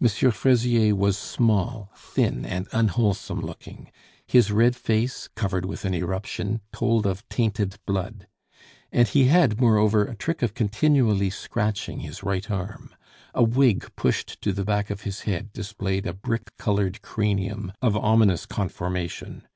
M. 0.00 0.08
Fraisier 0.08 0.94
was 0.96 1.18
small, 1.18 1.90
thin, 1.94 2.46
and 2.46 2.66
unwholesome 2.72 3.42
looking; 3.42 3.90
his 4.26 4.50
red 4.50 4.74
face, 4.74 5.28
covered 5.34 5.66
with 5.66 5.84
an 5.84 5.92
eruption, 5.92 6.62
told 6.72 7.04
of 7.06 7.28
tainted 7.28 7.76
blood; 7.84 8.28
and 8.90 9.08
he 9.08 9.24
had, 9.26 9.60
moreover, 9.60 10.06
a 10.06 10.14
trick 10.16 10.40
of 10.40 10.54
continually 10.54 11.28
scratching 11.28 12.00
his 12.00 12.22
right 12.22 12.50
arm. 12.50 12.94
A 13.34 13.42
wig 13.42 13.92
pushed 13.94 14.40
to 14.40 14.54
the 14.54 14.64
back 14.64 14.88
of 14.88 15.02
his 15.02 15.20
head 15.28 15.52
displayed 15.52 16.06
a 16.06 16.14
brick 16.14 16.56
colored 16.56 17.02
cranium 17.02 17.72
of 17.82 17.94
ominous 17.94 18.46
conformation. 18.46 19.46